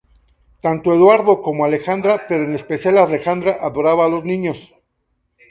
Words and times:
Tanto 0.65 0.87
Eduardo 0.97 1.33
como 1.45 1.63
Alejandra, 1.65 2.13
pero 2.27 2.41
en 2.45 2.53
especial 2.55 2.97
Alejandra 2.97 3.59
adorada 3.67 4.05
a 4.05 4.09
los 4.09 4.23
niños. 4.25 4.73